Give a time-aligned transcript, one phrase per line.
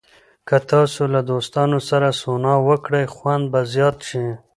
[0.47, 4.25] که تاسو له دوستانو سره سونا وکړئ، خوند به زیات شي.